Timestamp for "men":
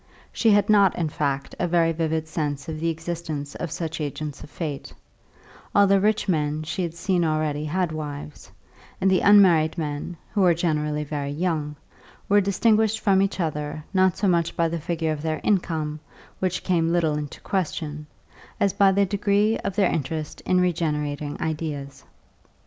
6.27-6.63, 9.77-10.17